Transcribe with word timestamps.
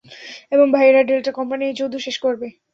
এবং 0.51 0.67
ভাইয়েরা, 0.71 1.01
delta 1.03 1.31
company 1.31 1.63
এই 1.65 1.75
যুদ্ধ 1.79 1.95
শেষ 1.97 2.17
করবে। 2.19 2.47